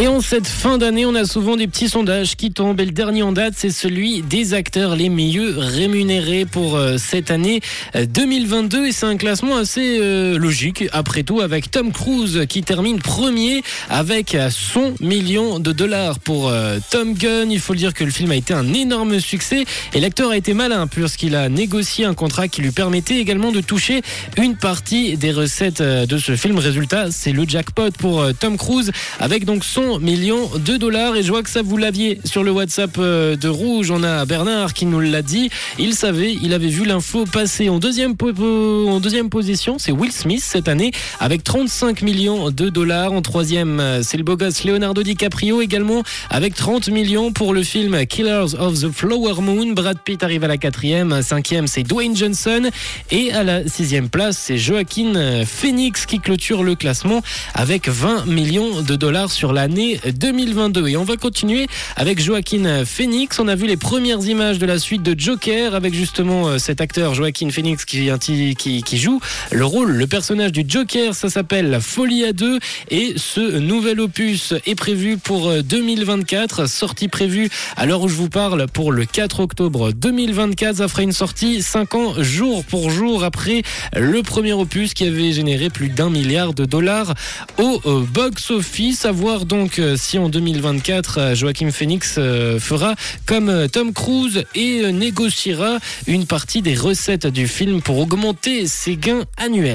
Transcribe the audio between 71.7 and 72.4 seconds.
Folie à